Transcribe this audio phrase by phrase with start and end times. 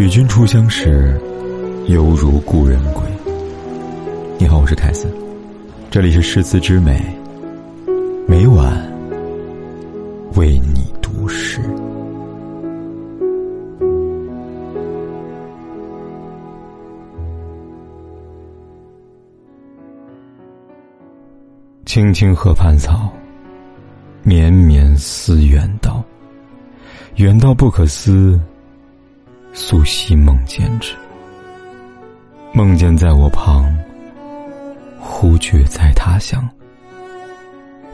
[0.00, 1.20] 与君初相识，
[1.88, 3.02] 犹如故人归。
[4.38, 5.12] 你好，我是凯森，
[5.90, 6.98] 这里是诗词之美，
[8.26, 8.74] 每晚
[10.36, 11.60] 为你读诗。
[21.84, 23.12] 青青河畔草，
[24.22, 26.02] 绵绵思远道。
[27.16, 28.40] 远道不可思，
[29.52, 30.94] 素昔梦见之。
[32.52, 33.72] 梦见在我旁，
[34.98, 36.48] 忽觉在他乡。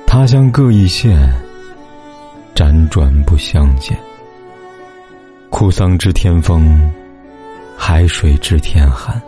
[0.06, 1.30] 他乡各异县，
[2.54, 3.96] 辗转不相见。
[5.50, 6.90] 哭丧知天风，
[7.76, 9.20] 海水知天寒。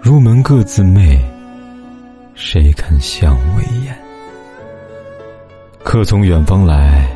[0.00, 1.18] 入门各自媚。
[2.34, 3.96] 谁肯相为言？
[5.84, 7.08] 客从远方来，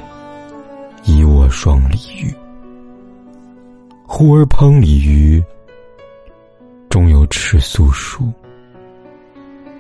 [1.02, 2.32] 一握双鲤鱼。
[4.10, 5.44] 忽而烹鲤鱼，
[6.88, 8.32] 终有赤素书。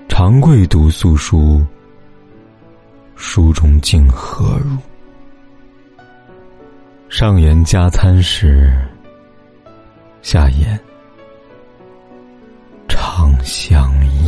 [0.06, 1.64] 长贵读素书，
[3.16, 4.76] 书中竟何如？
[7.08, 8.70] 上言加餐时，
[10.20, 10.78] 下言
[12.86, 14.27] 长相忆。